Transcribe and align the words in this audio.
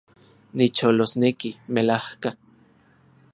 Nicholosneki, 0.57 1.51
melajka 1.73 2.29